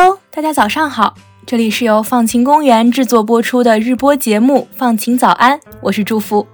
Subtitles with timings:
[0.00, 1.12] Hello，大家早上好，
[1.44, 6.46] 这里是由放晴公园制作播出的日播节目《放晴早安》，我是祝福。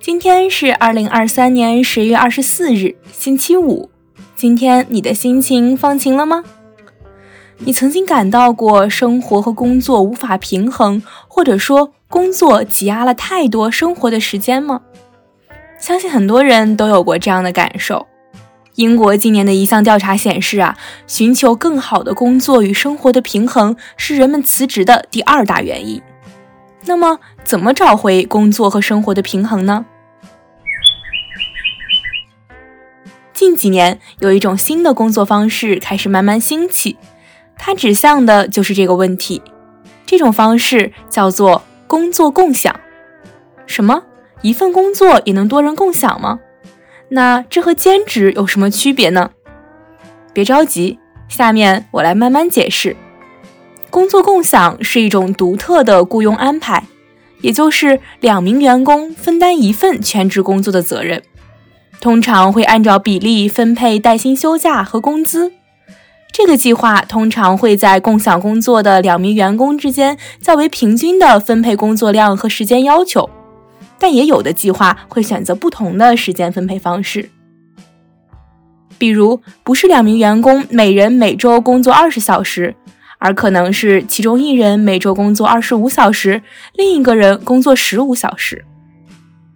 [0.00, 3.88] 今天是二零二三年十月二十四日，星期五。
[4.34, 6.42] 今天你的心情放晴了吗？
[7.58, 14.80] 你曾经感到过生活和工作无法平衡，或者说工作挤压了太多生活的时间吗？
[15.78, 18.04] 相信很多人都有过这样的感受。
[18.76, 20.76] 英国今年的一项调查显示啊，
[21.06, 26.00] 寻求更好的工作与生活的平衡是人们辞职的第二大原因。
[26.86, 29.84] 那么，怎么找回工作和生活的平衡呢？
[33.32, 36.96] 近几年，有一种新的工作方式开始慢慢兴起。
[37.58, 39.42] 它指向的就是这个问题，
[40.06, 42.74] 这种方式叫做工作共享。
[43.66, 44.02] 什么？
[44.40, 46.40] 一份工作也能多人共享吗？
[47.14, 49.32] 那这和兼职有什么区别呢？
[50.32, 52.96] 别着急，下面我来慢慢解释。
[53.90, 56.84] 工作共享是一种独特的雇佣安排，
[57.42, 61.22] 也就是两名员工分担一份全职工作的责任，
[62.00, 65.52] 通常会按照比例分配带薪休假和工资。
[66.32, 73.28] 这个计划通常会在共享工作的两名员工之间较为平均的分配工作量和时间要求，
[74.02, 77.30] 但也有的计划会选择不同的时间分配方式。
[78.98, 82.74] 比如，不是两名员工每人每周工作二十小时，
[83.18, 86.42] 而可能是其中一人每周工作二十五小时，
[86.74, 88.64] 另一个人工作十五小时。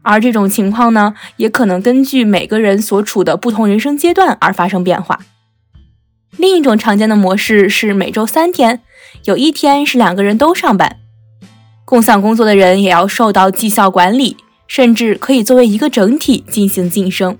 [0.02, 5.18] 而这种情况呢，也可能根据每个人所处的不同人生阶段而发生变化。
[6.36, 8.82] 另一种常见的模式是每周三天，
[9.24, 10.98] 有一天是两个人都上班，
[11.86, 17.36] 共享工作的人也要受到绩效管理，甚至可以作为一个整体进行晋升。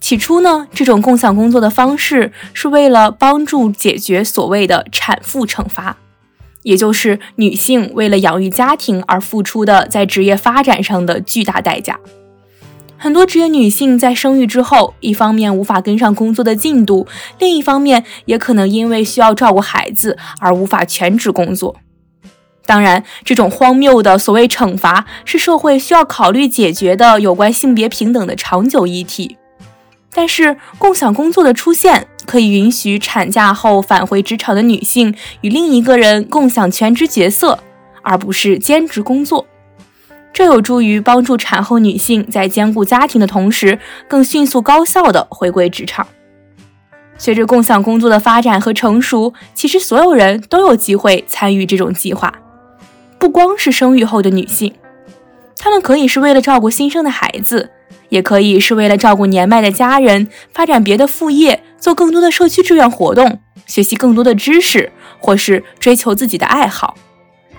[0.00, 5.96] 起初呢，这种共享工作的方式是为了帮助解决所谓的产妇惩罚，
[6.62, 11.98] 也就是女性为了养育家庭而付出的在职业发展上的巨大代价。
[12.96, 17.08] 很多职业女性在生育之后，一方面无法跟上工作的进度，
[17.40, 21.74] 另一方面也可能因为需要照顾孩子而无法全职工作。
[22.66, 29.36] 当然，这种荒谬的所谓惩罚是社会需要考虑解决的有关性别平等的长久议题。
[30.12, 37.58] 但是，共享工作的出现可以允许产假后返回职场的女性与另一个人共享全职角色，
[38.02, 39.46] 而不是兼职工作。
[40.32, 46.06] 这有助于帮助产后女性在兼顾家庭的同时，更迅速高效地回归职场。
[47.18, 52.32] 随着共享工作的发展和成熟，其实所有人都有机会参与这种计划，
[53.20, 54.74] 不光是生育后的女性，
[55.58, 57.70] 她们可以是为了照顾新生的孩子，
[58.08, 66.96] 也可以是为了照顾年迈的家人，发展别的副业，做更多的社区志愿活动，学习更多的知识，或是追求自己的爱好。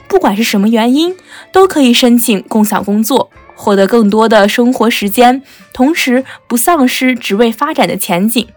[0.08, 1.16] 不管是什么原因，
[1.54, 8.48] 都可以申请共享工作，获得更多的生活时间，同时不丧失职位发展的前景。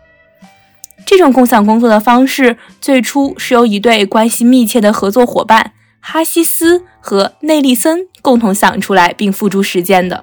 [1.04, 5.72] 这种共享工作的方式最初是由一对关系密切的合作伙伴
[6.06, 10.22] 哈西斯和内利森共同想出来并付诸实践的。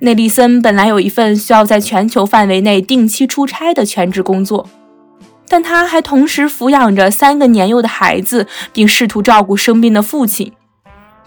[0.00, 4.68] 内利森本来有一份需要在全球范围内定期出差的全职工作。
[5.46, 10.52] 但他还同时抚养着三个年幼的孩子，并试图照顾生病的父亲。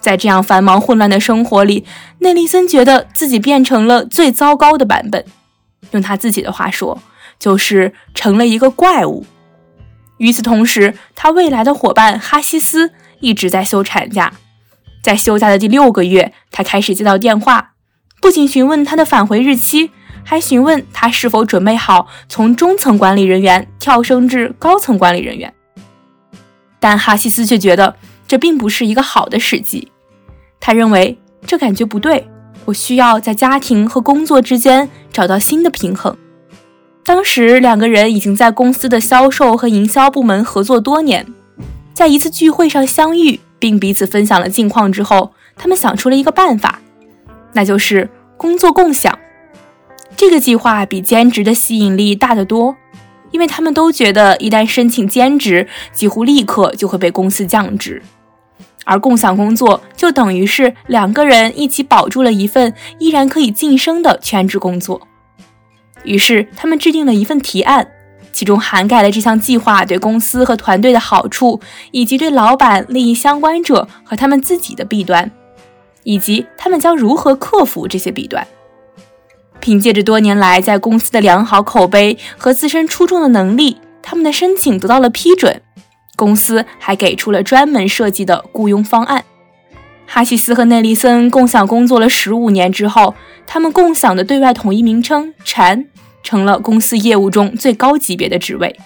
[0.02, 1.86] 在这样繁忙混乱的生活里，
[2.20, 5.24] 内利森觉得自己变成了最糟糕的版本。
[5.92, 7.02] 用他自己的话说，
[7.40, 9.26] 就是成了一个怪物。
[10.18, 14.34] 与此同时，他未来的伙伴哈西斯一直在休产假。
[15.02, 17.72] 在休假的第六个月，他开始接到电话，
[18.22, 19.92] 不仅询问他的返回日期。
[20.24, 25.51] 还询问他是否准备好从中层管理人员跳升至高层管理人员，
[26.80, 27.95] 但哈西斯却觉得
[28.28, 29.92] 这并不是一个好的时机。
[30.60, 31.18] 他认为
[31.48, 32.30] 这感觉不对，
[32.66, 36.16] 我需要在家庭和工作之间找到新的平衡。
[37.04, 41.25] 当时两个人已经在公司的销售和营销部门合作多年，
[41.94, 46.80] 在一次聚会上相遇，并彼此分享了近况之后，他们想出了一个办法，
[47.54, 49.18] 那就是工作共享。
[50.16, 52.76] 这个计划比兼职的吸引力大得多，
[53.32, 58.02] 因为他们都觉得一旦申请兼职，几乎立刻就会被公司降职，
[58.86, 65.08] 而共享工作就等于是两个人一起保住了一份依然可以晋升的全职工作。
[66.04, 67.88] 于是，他们制定了一份提案，
[68.42, 71.62] 其中涵盖了这项计划对公司和团队的好处，
[71.92, 75.30] 以及对老板、利益相关者和他们自己的弊端，
[76.02, 78.48] 以及他们将如何克服这些弊端。
[79.60, 85.62] 凭借着多年来在公司的良好口碑和自身出众的能力，他们的申请得到了批准，
[86.16, 89.24] 公司还给出了专门设计的雇佣方案。
[90.08, 93.14] 哈希斯和内利森共享工作了十五年之后，
[93.46, 95.86] 他们共享的对外统一名称“禅”
[96.23, 98.79] 成了公司业务中最高级别的职位。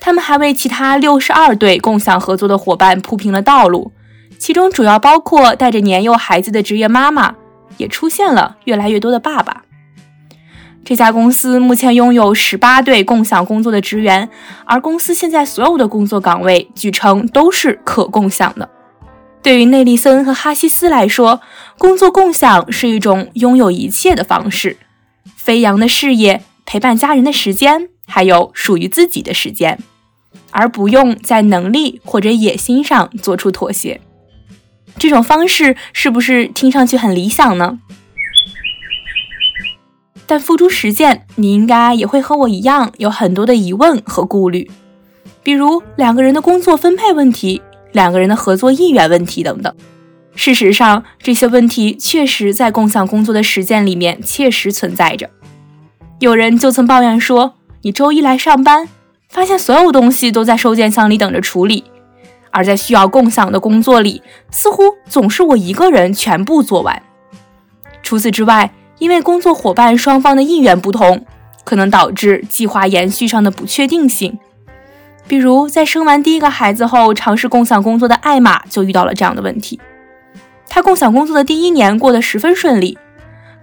[0.00, 3.92] 他们还为其他六十二对共享合作的伙伴铺平了道路，
[4.38, 7.36] 其中主要包括带着年幼孩子的职业妈妈，
[7.78, 9.62] 也出现了越来越多的爸爸。
[10.84, 14.28] 这家公司目前拥有十八对共享工作的职员，
[14.66, 18.68] 而公司现在所有的工作岗位据称都是可共享的。
[19.42, 21.40] 对于内利森和哈西斯来说，
[21.78, 24.76] 工作共享是一种拥有一切的方式：
[25.34, 26.42] 飞扬的事业、
[26.74, 29.78] 陪伴家人的时间，还有属于自己的时间。
[30.50, 34.00] 而不用在能力或者野心上做出妥协，
[34.98, 37.78] 这种方式是不是听上去很理想呢？
[40.26, 44.68] 但付诸实践，你应该也会和我一样有很多的疑问和顾虑，
[45.44, 47.62] 比如两个人的工作分配问题、
[47.92, 49.72] 两个人的合作意愿问题等等。
[50.34, 55.30] 事实上，这些问题确实在共享工作的实践里面切实存在着。
[56.20, 58.88] 有人就曾抱怨说：“你周一来上班。”
[59.28, 61.82] 发现所有东西都在收件箱里等着处理，
[62.52, 64.22] 而在需要共享的工作里，
[64.52, 67.02] 似乎总是我一个人全部做完。
[68.00, 71.26] 除此之外，因为工作伙伴双方的意愿不同，
[71.64, 74.38] 可能导致计划延续上的不确定性。
[75.26, 79.80] 比如，在生完第一个孩子后，尝试共享工作的艾玛就遇到了这样的问题。
[80.68, 82.96] 她共享工作的第一年过得十分顺利。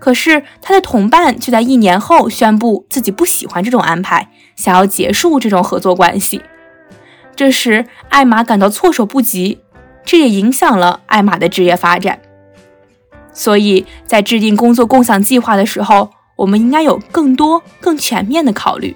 [0.01, 6.41] 可是他的同伴却在一年后宣布自己不喜欢这种安排，想要结束这种合作关系。
[7.35, 9.59] 这时，艾玛感到措手不及，
[10.03, 12.19] 这也影响了艾玛的职业发展。
[13.31, 18.95] 所以在制定工作共享计划的时候，我们应该有更多、更全面的考虑。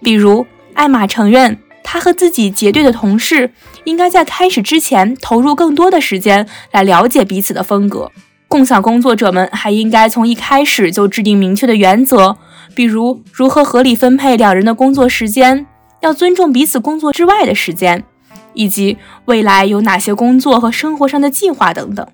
[0.00, 3.52] 比如，艾玛承认，他和自己结对的同事
[3.84, 8.10] 应该在开始之前投入更多的时间来了解彼此的风格。
[8.52, 12.36] 共享工作者们还应该从一开始就制定明确的原则，
[12.74, 15.66] 比如如何合理分配两人的工作时间，
[16.00, 18.04] 要尊重彼此工作之外的时间，
[18.52, 22.06] 以及未来有哪些工作和生活上的计划等等。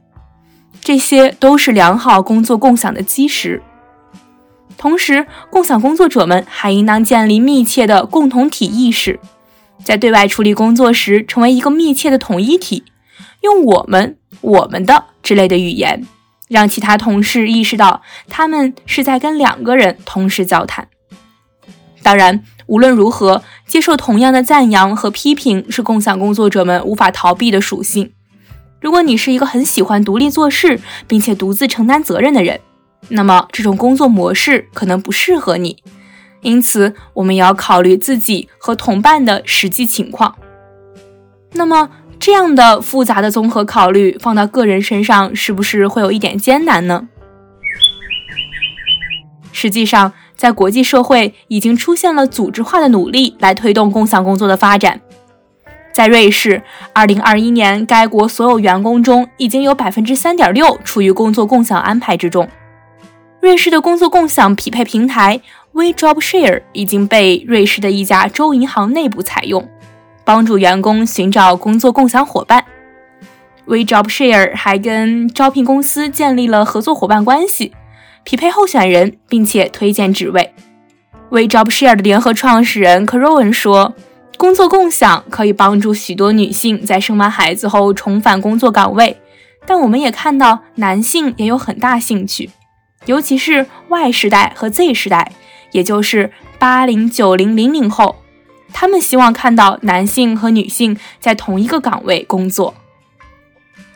[0.81, 3.61] 这些都是良好工作共享的基石。
[4.76, 9.19] 同时，共享工作者们还应当建立密切的共同体意识，
[9.82, 12.85] 在对外处理工作时成为一个密切的统一体，
[13.40, 16.06] 用“我们”“我们的”之类的语言。
[16.48, 20.88] 让其他同事意识到，他们是在跟两个人同时交谈。
[22.02, 28.12] 当然，无论如何，接受同样的赞扬和批评是共享工作者们无法逃避的属性。
[28.80, 32.60] 如果你是一个很喜欢独立做事，并且独自承担责任的人，
[33.08, 35.82] 那么这种工作模式可能不适合你。
[36.42, 40.36] 因此，我们也要考虑自己和同伴的实际情况。
[41.52, 41.90] 那么，
[42.28, 47.08] 这样的复杂的综合考虑放到个人身上，是不是会有一点艰难呢？
[49.50, 55.00] 实际上，在国际社会已经出现了组织化的努力来推动共享工作的发展。
[55.90, 62.47] 在瑞士，2021年该国所有员工中已经有3.6%处于工作共享安排之中。
[63.40, 65.40] 瑞士的工作共享匹配平台
[65.73, 69.66] WeJobShare 已经被瑞士的一家州银行内部采用。
[70.28, 72.62] 帮助员工寻找工作共享伙伴
[73.66, 77.73] ，WeJobShare 还跟招聘公司建立了合作伙伴关系，
[78.25, 80.52] 匹配候选人，并且推荐职位。
[81.30, 83.94] WeJobShare 的联合创始人 c a r o n 说
[84.37, 89.18] ：“工作共享可以帮助许多女性在生完孩子后重返工作岗位，
[89.64, 92.50] 但我们也看到男性也有很大兴趣，
[93.06, 95.32] 尤其是 Y 时代和 Z 时代，
[95.73, 98.16] 也就是八零、九零、零零后。”
[98.72, 102.75] 他们希望看到男性和女性在同一个岗位工作。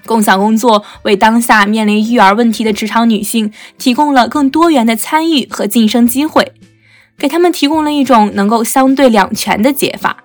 [0.04, 6.52] 共享工作为当下面临育儿问题的职场女性提供了更多元的参与和晋升机会，
[7.16, 10.24] 给他们提供了一种能够相对两全的解法。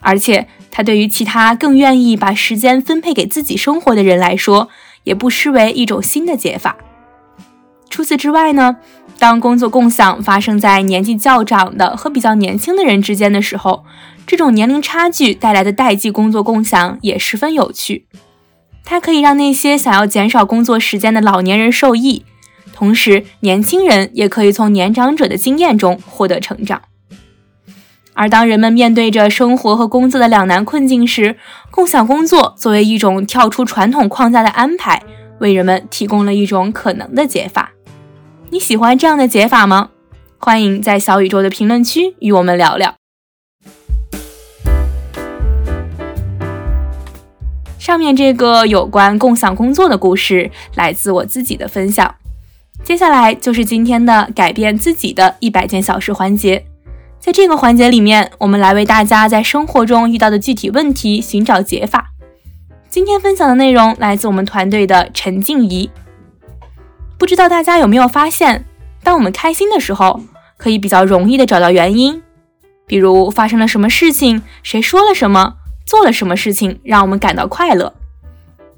[0.00, 4.68] 而且，它对于其他更愿意把时间分配给自己生活的人来说，
[5.04, 6.76] 也不失为一种新的解法。
[7.88, 8.78] 除此之外呢？
[9.20, 13.84] 当工作共享发生在年纪较长的和比较年轻的人之间的时候，
[14.26, 18.06] 这种年龄差距带来的代际工作共享也十分有趣。
[18.82, 22.24] 它可以让那些想要减少工作时间的老年人受益，
[22.72, 26.80] 同时年轻人也可以从年长者的经验中获得成长。
[28.14, 31.36] 而当人们面对着生活和工作的两难困境时，
[31.70, 35.02] 共享工作作为一种跳出传统框架的安排，
[35.40, 37.72] 为人们提供了一种可能的解法。
[38.52, 39.90] 你喜欢这样的解法吗？
[40.36, 42.96] 欢迎在小宇宙的评论区与我们聊聊。
[47.78, 52.12] 上面这个有关共享工作的故事来自我自己的分享。
[52.82, 56.64] 接下来就是今天的改变自己的一百件小事环节。
[57.20, 62.10] 在这个环节里面，我们来为大家在生活中遇到的具体问题寻找解法。
[62.88, 65.88] 今天分享的内容来自我们团队的陈静怡。
[67.20, 68.64] 不知道大家有没有发现，
[69.04, 70.22] 当我们开心的时候，
[70.56, 72.22] 可以比较容易的找到原因，
[72.86, 75.56] 比如发生了什么事情，谁说了什么。
[75.84, 77.92] 做了什么事情让我们感到快乐？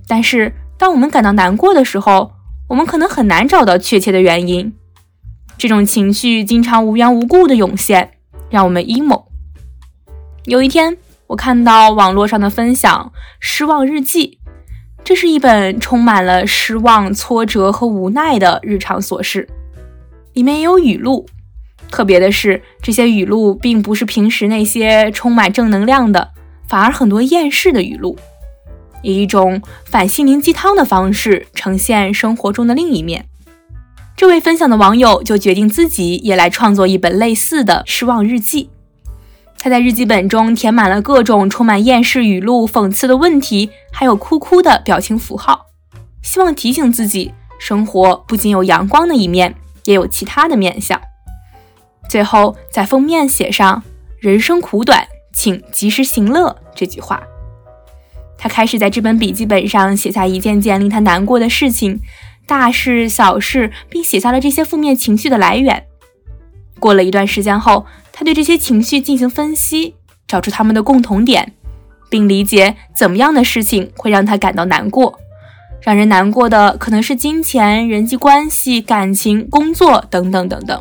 [0.09, 2.33] 但是当我们感到难过的时候，
[2.69, 4.75] 我们可能很难找到确切的原因。
[5.57, 8.15] 这种情绪经常无缘无故的涌现，
[8.51, 9.27] 让我们 emo。
[10.47, 10.97] 有一天，
[11.29, 14.41] 我看到网络上的分享《失望日记》，
[15.05, 19.49] 这是一本充满了失望、挫折和无奈的日常琐事。
[20.33, 21.27] 里面也有语录，
[21.91, 26.31] 特别的是，这些语录并不是平时那些充满正能量的。
[26.69, 28.17] 反而很多厌世的语录，
[29.03, 33.27] 以一种反心灵鸡汤的方式呈现生活中的另一面。
[34.17, 38.71] 这位分享的网友就决定自己也来创作一本类似的失望日记。
[39.63, 45.67] 他在日记本中填满了各种充满厌世语录、讽刺的问题，还有哭哭的表情符号，
[46.21, 49.55] 希望提醒自己，生活不仅有阳光的一面，
[49.85, 51.01] 也有其他的面相。
[52.09, 53.85] 最后在封面写上
[54.19, 57.23] ：“人生苦短。”请及时行乐这句话，
[58.37, 62.01] 他开始在这本笔记本上写下一件件令他难过的事情，
[62.47, 65.87] 大事小事，并写下了这些负面情绪的来源。
[66.81, 67.87] 过了一段时间后，
[68.23, 69.95] 对这些情绪进行分析，
[70.27, 71.53] 找出他们的共同点，
[72.09, 75.19] 并理解怎么样的事情会让他感到难过。
[75.81, 80.81] 让人难过的可能是金钱、人际关系、感情、工作等等等等。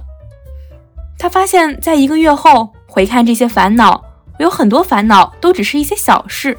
[1.17, 4.03] 他发现，在一个月后回看这些烦恼。
[4.39, 6.57] 有很多烦恼都只是一些小事，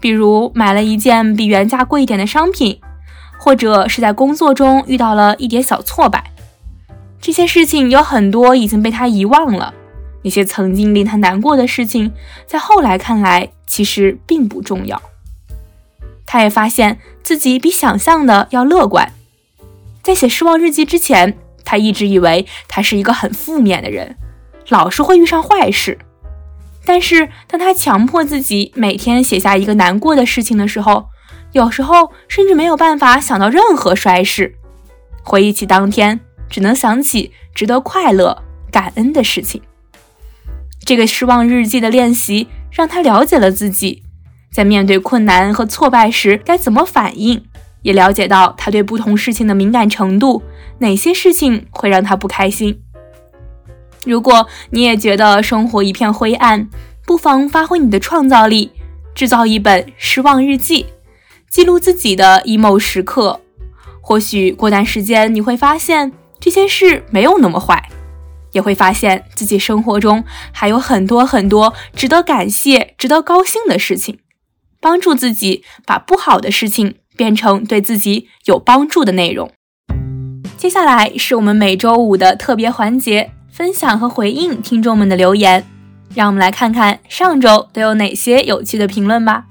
[0.00, 2.80] 比如买了一件比原价贵一点的商品，
[3.36, 6.22] 或者是在工作中遇到了一点小挫败。
[7.20, 9.74] 这些事情有很多已经被他遗忘了。
[10.22, 12.12] 那些曾经令他难过的事情，
[12.46, 15.00] 在后来看来其实并不重要。
[16.26, 19.12] 他也发现自己比想象的要乐观。
[20.02, 24.16] 在写失望日记之前，他一直以为他是一个很负面的人，
[24.68, 25.98] 老是会遇上坏事。
[26.84, 31.06] 但是，当他强迫自己每天写下一个难过的事情的时候，
[31.52, 34.54] 有时候甚至没有办法想到任何衰事。
[35.22, 39.60] 回忆起当天，只能想起值得快乐、感恩的事情。
[40.84, 44.02] 这个失望日记的练习让他了解了自己，
[44.52, 47.44] 在面对困难和挫败时该怎么反应，
[47.82, 50.42] 也了解到他对不同事情的敏感程度，
[50.78, 52.80] 哪些事情会让他不开心。
[54.04, 56.68] 如果你也觉得生活一片灰暗，
[57.06, 58.72] 不妨发挥你的创造力，
[59.14, 60.86] 制造一本失望日记，
[61.50, 63.40] 记录自己的 emo 时刻。
[64.00, 66.10] 或许过段时间你会发现
[66.40, 67.90] 这些事没有那么坏，
[68.52, 74.18] 也会发现自己生活中还有很多很多值得感谢、值得高兴的事情，
[74.80, 79.50] 帮助自己把不好的事情变成对自己有帮助的内容。
[80.56, 83.32] 接下来是我们每周五的特别环节。
[83.52, 85.66] 分享和回应听众们的留言，
[86.14, 89.44] 让我们来看看上周都有哪些有趣的评论吧。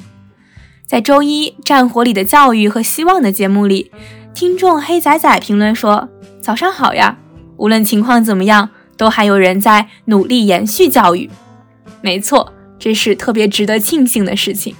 [0.88, 3.91] 在周一《战火里的教育和希望》的节目里，
[4.34, 6.10] 听众黑仔仔评论说
[6.41, 7.18] ：“早上好呀，
[7.58, 11.29] 无论情况怎么样，都还有人在努力延续教育。”
[12.01, 14.75] 没错，这是特别值得庆幸的事情。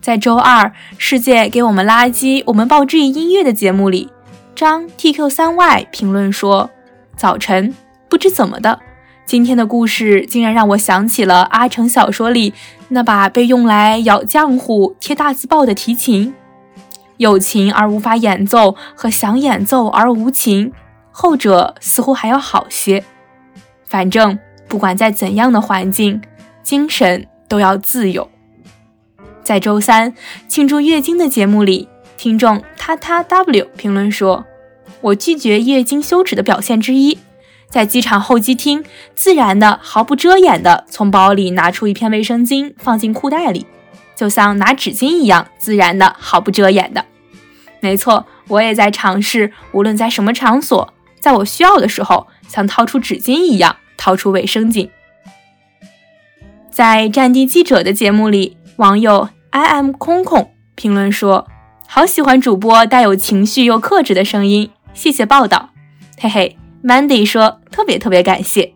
[0.00, 0.64] 在周二
[0.96, 4.08] 《世界给我们垃圾，我们报志意音乐》的节目里，
[4.54, 6.70] 张 TQ 三 Y 评论说
[7.16, 7.74] ：“早晨。”
[8.08, 8.80] 不知怎么的，
[9.24, 12.52] 今天的故事竟然让我想起了阿城小说里
[12.88, 16.34] 那把被用来咬浆糊、贴大字报的提琴。
[17.18, 20.72] 有琴而无法演奏，和想演奏而无琴，
[21.12, 23.04] 后者似乎还要好些。
[23.90, 26.22] 反正不管在怎样的环境，
[26.62, 28.30] 精神都要自由。
[29.42, 30.14] 在周三
[30.46, 34.46] 庆祝月经的节目里，听众他他 W 评论说
[35.02, 37.18] ：“我拒绝月经羞耻的表现之一。”
[37.68, 38.84] 在机场候机厅，
[39.16, 43.66] 自然的、毫不遮掩的从包里拿出一片卫生巾，放进裤袋里，
[44.14, 47.04] 就像拿纸巾一样自然的、毫不遮掩的。
[47.80, 54.88] 没错，我也在尝试，无论在什么场所，在我需要的时候，像掏出纸巾一样掏出卫生巾。
[56.70, 61.46] 在战地记者的节目里，网友 I am 空空评论说
[61.86, 65.68] ：“好喜欢主播带有情绪又克制的声音，谢谢报道，
[66.18, 68.72] 嘿嘿。” Mandy 说：“特别特别感谢。”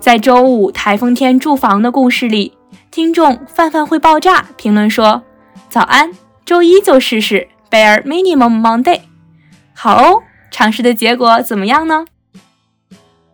[0.00, 2.56] 在周五台风天住房的故事里，
[2.90, 5.22] 听众范范会爆炸评论说
[5.68, 6.12] ：“早安，
[6.46, 9.00] 周一就试试 Bear Minimum Monday。
[9.74, 12.06] 好哦，尝试的结果怎么样呢？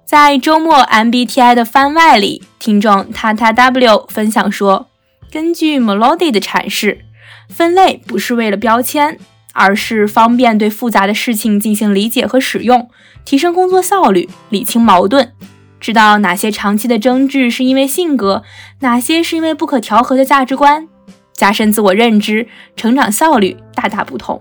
[0.08, 4.88] 在周末 MBTI 的番外里，听众塔塔 W 分享说，
[5.30, 7.04] 根据 Melody 的阐释，
[7.50, 9.18] 分类不是为了标签，
[9.52, 12.88] 而是方便对复杂的事情进行理解和使用，
[13.26, 15.32] 提升工作效率，理清矛盾，
[15.78, 18.42] 知道哪些长期的争执是因为性格，
[18.80, 20.88] 哪些是因为不可调和的价值观。
[21.34, 24.40] 加深自我认知，成长效率大大不同。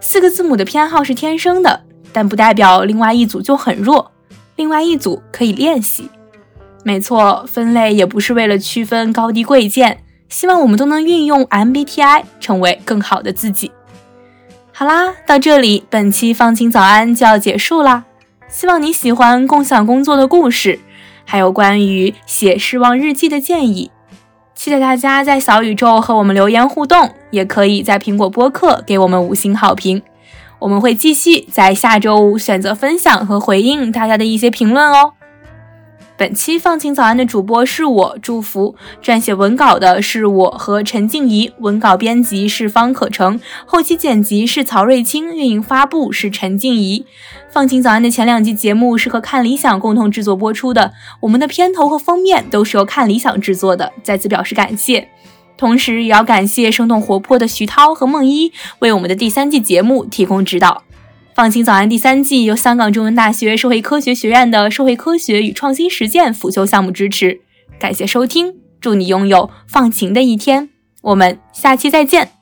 [0.00, 4.10] 四个字母的偏好是天生的，但不代表另外一组就很弱，
[4.56, 6.08] 另外一组可以练习。
[6.84, 13.70] 没错，分类也不是为了区分高低贵贱，希望我们都能运用 MBTI 成为更好的自己。
[14.72, 18.04] 好啦，到这里，本期放晴早安就要结束啦。
[18.48, 20.80] 希望你喜欢共享工作的故事，
[21.24, 23.90] 还有关于写失望日记的建议。
[24.54, 30.02] 期待大家在小宇宙和我们留言互动，也可以在苹果播客给我们五星好评。
[30.62, 35.14] 我们会继续在下周五选择分享和回应大家的一些评论哦。
[36.16, 47.04] 本期放晴早安的主播是我祝福，撰写文稿的是我和陈静怡，文稿编辑是方可成，后期剪辑是曹瑞清，运营发布是陈静怡。
[47.50, 55.08] 放晴早安的前两季节目是和看理想共同制作播出的，我们的片头和封面都是由看理想制作的，再次表示感谢。
[55.56, 60.82] 同时也要感谢生动活泼的徐涛和梦一为我们的第三季节目提供指导。
[61.34, 67.40] 放晴早安第三季由香港中文大学社会科学学院的社会科学与创新实践辅修项目支持，
[67.78, 70.68] 感谢收听，祝你拥有放晴的一天，
[71.00, 72.41] 我们下期再见。